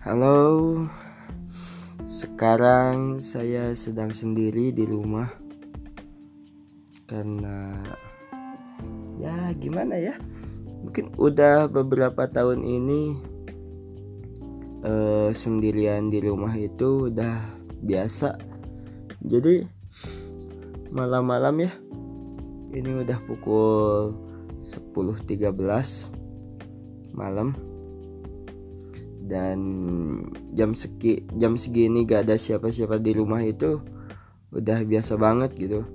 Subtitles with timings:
[0.00, 0.88] Halo,
[2.08, 5.28] sekarang saya sedang sendiri di rumah.
[7.04, 7.76] Karena
[9.20, 10.16] ya gimana ya,
[10.80, 13.12] mungkin udah beberapa tahun ini
[14.88, 18.40] uh, sendirian di rumah itu udah biasa.
[19.20, 19.68] Jadi
[20.88, 21.76] malam-malam ya,
[22.72, 24.16] ini udah pukul
[24.64, 25.52] 10.13
[27.12, 27.69] malam
[29.30, 29.58] dan
[30.50, 33.78] jam segi jam segini gak ada siapa-siapa di rumah itu
[34.50, 35.86] udah biasa banget gitu.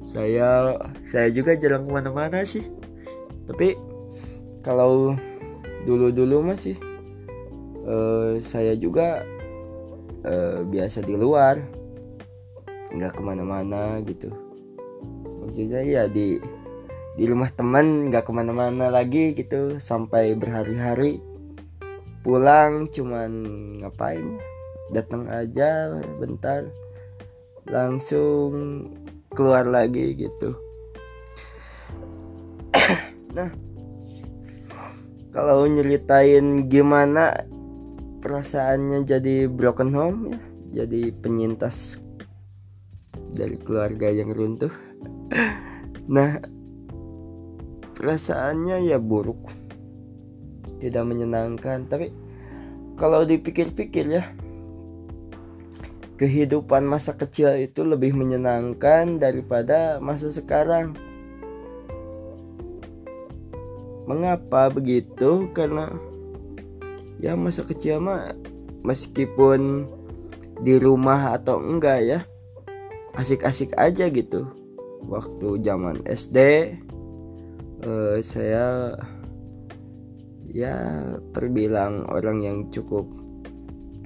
[0.00, 2.64] Saya saya juga jarang ke mana-mana sih.
[3.44, 3.76] Tapi
[4.64, 5.12] kalau
[5.84, 6.80] dulu-dulu masih
[7.84, 9.20] uh, saya juga
[10.24, 11.60] uh, biasa di luar.
[12.90, 14.32] Nggak ke mana-mana gitu.
[15.44, 16.40] Maksudnya ya di
[17.14, 19.76] di rumah teman nggak ke mana-mana lagi gitu.
[19.78, 21.29] Sampai berhari-hari
[22.20, 23.32] pulang cuman
[23.80, 24.40] ngapain?
[24.92, 26.68] Datang aja bentar.
[27.68, 28.88] Langsung
[29.30, 30.56] keluar lagi gitu.
[33.30, 33.46] Nah
[35.30, 37.46] kalau nyeritain gimana
[38.18, 40.40] perasaannya jadi broken home ya?
[40.82, 42.02] Jadi penyintas
[43.30, 44.74] dari keluarga yang runtuh.
[46.10, 46.42] Nah
[47.94, 49.59] perasaannya ya buruk
[50.80, 51.84] tidak menyenangkan.
[51.84, 52.08] Tapi
[52.96, 54.24] kalau dipikir-pikir ya
[56.20, 60.92] kehidupan masa kecil itu lebih menyenangkan daripada masa sekarang.
[64.04, 65.48] Mengapa begitu?
[65.56, 65.88] Karena
[67.24, 68.36] ya masa kecil mah
[68.84, 69.88] meskipun
[70.60, 72.20] di rumah atau enggak ya
[73.16, 74.44] asik-asik aja gitu.
[75.08, 76.38] Waktu zaman SD
[77.80, 78.92] eh, saya
[80.50, 80.74] ya
[81.30, 83.06] terbilang orang yang cukup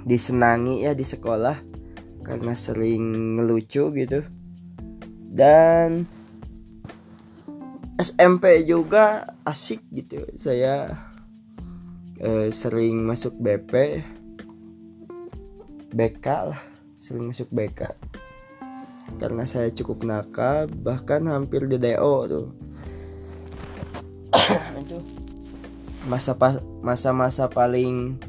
[0.05, 1.57] disenangi ya di sekolah
[2.25, 4.21] karena sering ngelucu gitu.
[5.35, 6.07] Dan
[7.99, 10.23] SMP juga asik gitu.
[10.39, 10.95] Saya
[12.21, 13.73] eh, sering masuk BP
[15.95, 16.63] BK lah
[16.99, 17.87] sering masuk BK
[19.23, 22.49] karena saya cukup nakal bahkan hampir di DO tuh
[26.05, 26.37] masa
[26.85, 28.21] masa-masa paling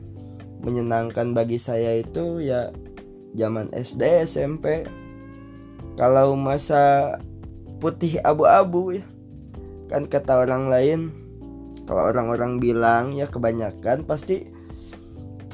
[0.63, 2.71] menyenangkan bagi saya itu ya
[3.35, 4.87] zaman SD SMP
[5.99, 7.15] kalau masa
[7.83, 9.05] putih abu-abu ya
[9.91, 10.99] kan kata orang lain
[11.85, 14.49] kalau orang-orang bilang ya kebanyakan pasti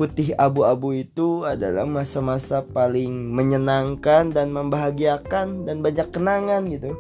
[0.02, 6.96] putih abu-abu itu adalah masa-masa paling menyenangkan dan membahagiakan dan banyak kenangan gitu.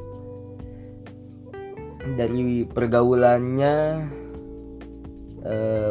[2.13, 4.05] Dari pergaulannya
[5.45, 5.89] uh,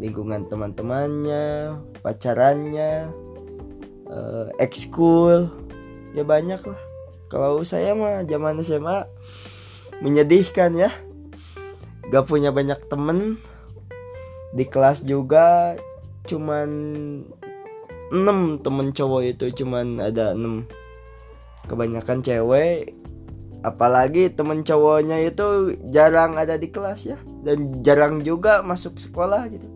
[0.00, 3.12] lingkungan teman-temannya pacarannya
[4.08, 5.52] uh, ekskul
[6.16, 6.80] ya banyak lah.
[7.30, 9.06] Kalau saya mah zaman SMA
[10.02, 10.90] menyedihkan ya.
[12.10, 13.38] Gak punya banyak temen
[14.50, 15.78] di kelas juga
[16.26, 16.68] cuman
[18.10, 20.66] 6 temen cowok itu cuman ada 6
[21.70, 22.98] kebanyakan cewek
[23.62, 29.68] apalagi temen cowoknya itu jarang ada di kelas ya dan jarang juga masuk sekolah gitu.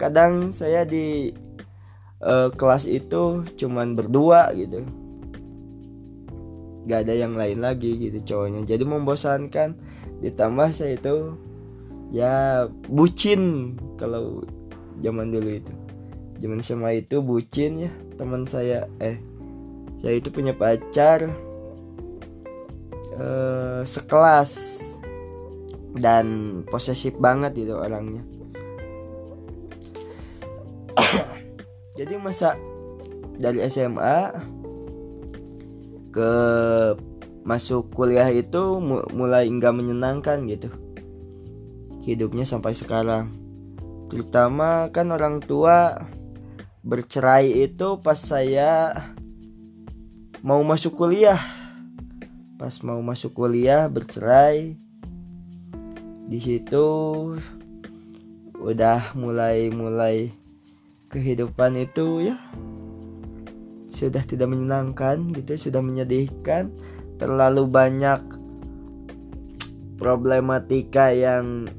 [0.00, 1.30] Kadang saya di
[2.24, 4.82] uh, kelas itu cuman berdua gitu.
[6.84, 8.64] Gak ada yang lain lagi gitu cowoknya.
[8.68, 9.76] Jadi membosankan.
[10.20, 11.36] Ditambah saya itu
[12.12, 14.44] ya bucin kalau
[15.00, 15.72] zaman dulu itu.
[16.40, 18.88] Zaman sama itu bucin ya teman saya.
[19.00, 19.16] Eh
[20.00, 21.32] saya itu punya pacar
[23.16, 24.52] uh, sekelas
[25.94, 26.26] dan
[26.66, 28.26] posesif banget itu orangnya.
[31.98, 32.58] Jadi masa
[33.38, 34.34] dari SMA
[36.10, 36.32] ke
[37.46, 38.78] masuk kuliah itu
[39.14, 40.70] mulai enggak menyenangkan gitu.
[42.02, 43.30] Hidupnya sampai sekarang.
[44.10, 46.06] Terutama kan orang tua
[46.84, 48.92] bercerai itu pas saya
[50.44, 51.40] mau masuk kuliah.
[52.60, 54.83] Pas mau masuk kuliah bercerai
[56.24, 56.86] di situ
[58.56, 60.32] udah mulai mulai
[61.12, 62.40] kehidupan itu ya
[63.94, 66.74] sudah tidak menyenangkan gitu sudah menyedihkan.
[67.14, 68.20] Terlalu banyak
[69.94, 71.70] problematika yang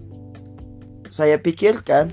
[1.12, 2.07] saya pikirkan.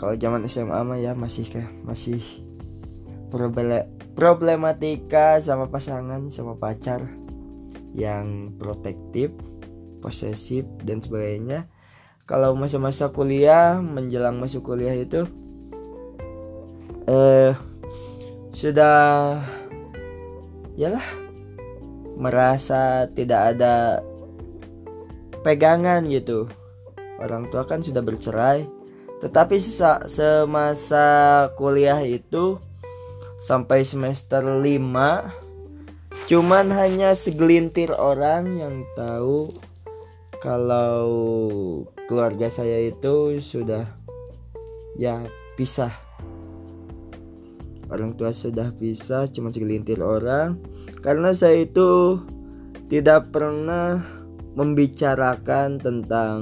[0.00, 2.24] Kalau zaman SMA mah ya masih kayak masih
[4.16, 7.04] problematika sama pasangan sama pacar
[7.92, 9.36] yang protektif
[10.00, 11.68] posesif dan sebagainya.
[12.24, 15.26] Kalau masa-masa kuliah menjelang masuk kuliah itu
[17.10, 17.52] eh
[18.50, 19.38] sudah
[20.74, 21.06] yalah
[22.20, 24.04] merasa tidak ada
[25.40, 26.48] pegangan gitu.
[27.20, 28.64] Orang tua kan sudah bercerai.
[29.20, 31.06] Tetapi semasa
[31.60, 32.56] kuliah itu
[33.40, 35.40] sampai semester 5
[36.28, 39.48] cuman hanya segelintir orang yang tahu
[40.40, 41.04] kalau
[42.08, 43.84] keluarga saya itu sudah
[44.96, 45.20] ya
[45.54, 45.92] pisah.
[47.92, 50.56] Orang tua sudah pisah cuma segelintir orang.
[51.04, 52.22] Karena saya itu
[52.88, 54.00] tidak pernah
[54.56, 56.38] membicarakan tentang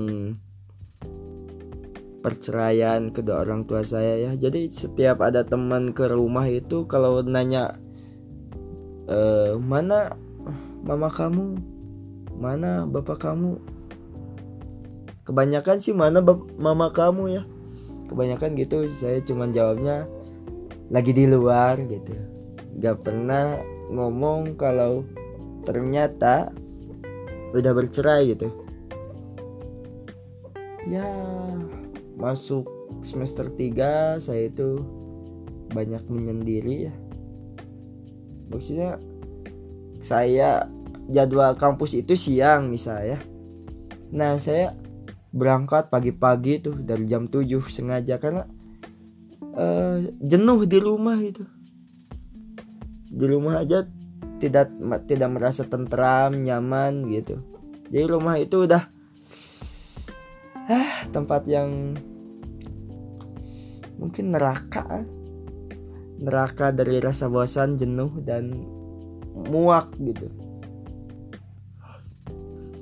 [2.23, 4.33] perceraian kedua orang tua saya ya.
[4.39, 7.75] Jadi setiap ada teman ke rumah itu kalau nanya
[9.11, 9.19] e,
[9.59, 10.15] mana
[10.87, 11.59] mama kamu?
[12.39, 13.78] Mana bapak kamu
[15.29, 16.25] kebanyakan sih mana
[16.57, 17.43] mama kamu ya.
[18.09, 20.09] Kebanyakan gitu saya cuma jawabnya
[20.89, 22.17] lagi di luar gitu.
[22.81, 23.61] Gak pernah
[23.93, 25.05] ngomong kalau
[25.69, 26.49] ternyata
[27.53, 28.49] udah bercerai gitu.
[30.89, 31.05] Ya
[32.17, 32.65] masuk
[33.05, 34.81] semester 3 saya itu
[35.77, 36.95] banyak menyendiri ya.
[38.49, 38.97] Maksudnya
[40.01, 40.65] saya
[41.13, 43.21] jadwal kampus itu siang misalnya
[44.09, 44.73] nah saya
[45.29, 48.49] berangkat pagi-pagi tuh dari jam 7 sengaja karena
[49.53, 51.45] uh, jenuh di rumah itu
[53.09, 53.85] di rumah aja
[54.39, 54.71] tidak
[55.11, 57.43] tidak merasa tentram nyaman gitu.
[57.91, 58.85] Jadi rumah itu udah
[60.69, 61.97] ah tempat yang
[63.99, 65.03] mungkin neraka.
[66.19, 68.51] Neraka dari rasa bosan jenuh dan
[69.49, 70.48] muak gitu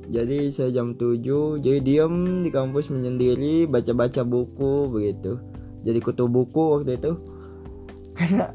[0.07, 5.43] jadi saya jam 7 jadi diem di kampus menyendiri baca-baca buku begitu.
[5.83, 7.13] Jadi kutu buku waktu itu.
[8.17, 8.51] Karena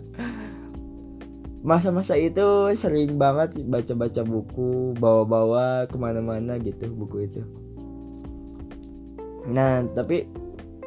[1.62, 7.42] masa-masa itu sering banget baca-baca buku bawa-bawa ke mana-mana gitu buku itu.
[9.52, 10.28] Nah tapi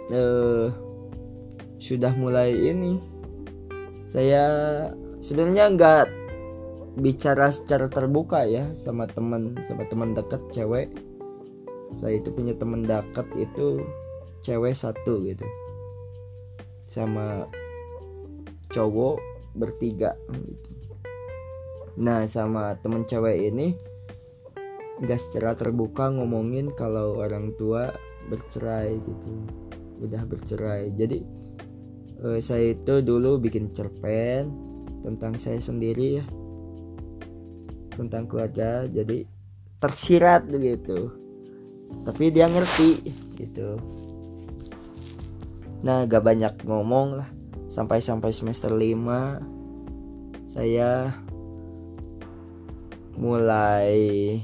[0.09, 0.67] eh,
[1.77, 2.97] sudah mulai ini.
[4.09, 4.45] Saya
[5.21, 6.24] sebenarnya nggak
[6.94, 10.88] bicara secara terbuka ya sama teman sama teman dekat cewek.
[11.94, 13.82] Saya itu punya teman dekat itu
[14.46, 15.46] cewek satu gitu.
[16.87, 17.46] Sama
[18.70, 19.19] cowok
[19.55, 20.70] bertiga gitu.
[21.94, 23.79] nah sama temen cewek ini
[24.99, 27.94] nggak secara terbuka ngomongin kalau orang tua
[28.26, 29.32] bercerai gitu.
[30.02, 30.91] Udah bercerai.
[30.94, 31.19] Jadi
[32.23, 34.50] eh, saya itu dulu bikin cerpen
[35.06, 36.26] tentang saya sendiri ya
[37.94, 39.26] tentang keluarga jadi
[39.79, 41.25] tersirat begitu
[42.02, 43.79] tapi dia ngerti gitu.
[45.87, 47.29] Nah gak banyak ngomong lah.
[47.70, 51.11] Sampai sampai semester 5 saya
[53.14, 54.43] mulai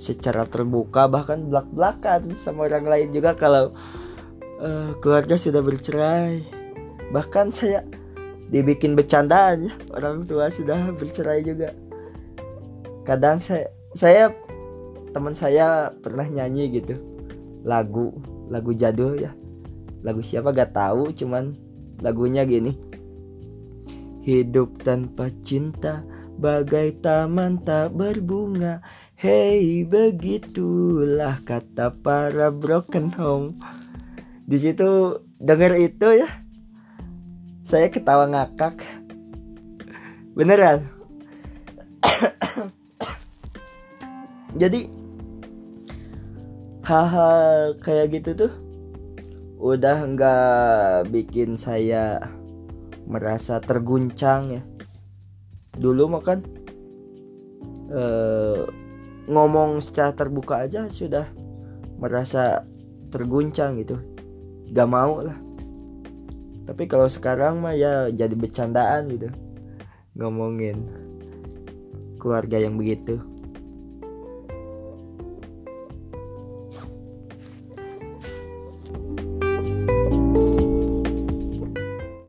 [0.00, 3.72] secara terbuka bahkan belak-belakan sama orang lain juga kalau
[4.60, 6.40] uh, keluarga sudah bercerai.
[7.10, 7.84] Bahkan saya
[8.50, 11.72] dibikin bercandaan orang tua sudah bercerai juga
[13.04, 14.30] kadang saya saya
[15.10, 16.94] teman saya pernah nyanyi gitu.
[17.66, 18.14] Lagu
[18.48, 19.32] lagu jadul ya.
[20.00, 21.52] Lagu siapa gak tahu cuman
[22.00, 22.72] lagunya gini.
[24.24, 26.04] Hidup tanpa cinta
[26.40, 28.80] bagai taman tak berbunga.
[29.20, 33.60] Hey begitulah kata para broken home.
[34.48, 36.28] Di situ denger itu ya.
[37.60, 38.80] Saya ketawa ngakak.
[40.32, 40.99] Beneran
[44.58, 44.90] jadi
[46.82, 48.52] hal-hal kayak gitu tuh
[49.60, 52.18] udah nggak bikin saya
[53.06, 54.62] merasa terguncang ya.
[55.78, 56.38] Dulu makan
[57.94, 58.62] eh,
[59.30, 61.30] ngomong secara terbuka aja sudah
[62.02, 62.66] merasa
[63.14, 64.00] terguncang gitu.
[64.74, 65.38] Gak mau lah.
[66.66, 69.30] Tapi kalau sekarang mah ya jadi bercandaan gitu
[70.14, 70.86] ngomongin
[72.18, 73.29] keluarga yang begitu